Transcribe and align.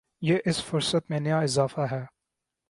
یہ 0.21 0.37
اس 0.45 0.63
فہرست 0.63 1.09
میں 1.09 1.19
نیا 1.19 1.39
اضافہ 1.39 1.85
ہے 1.91 2.03